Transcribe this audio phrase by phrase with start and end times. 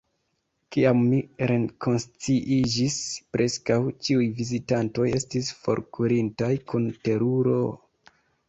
[0.75, 1.17] Kiam mi
[1.51, 2.97] rekonsciiĝis,
[3.37, 3.77] preskaŭ
[4.07, 7.61] ĉiuj vizitantoj estis forkurintaj kun teruro...